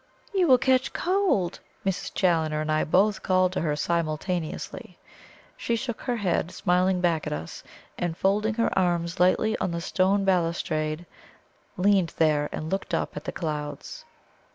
[0.33, 2.11] "You will catch cold!" Mrs.
[2.15, 4.97] Challoner and I both called to her simultaneously.
[5.55, 7.63] She shook her head, smiling back at us;
[7.99, 11.05] and folding her arms lightly on the stone balustrade,
[11.77, 14.03] leaned there and looked up at the clouds.